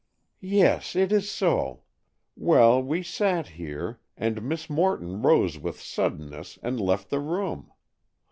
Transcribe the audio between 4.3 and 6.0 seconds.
Miss Morton rose with